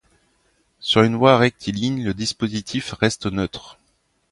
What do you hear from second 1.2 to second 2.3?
rectiligne, le